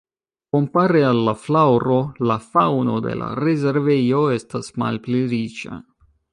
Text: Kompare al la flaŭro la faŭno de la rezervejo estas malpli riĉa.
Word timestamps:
Kompare 0.55 1.01
al 1.09 1.19
la 1.27 1.33
flaŭro 1.41 1.99
la 2.31 2.39
faŭno 2.55 2.97
de 3.09 3.15
la 3.21 3.29
rezervejo 3.43 4.25
estas 4.39 4.75
malpli 4.85 5.25
riĉa. 5.35 5.83